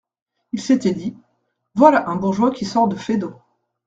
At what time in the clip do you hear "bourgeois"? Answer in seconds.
2.15-2.49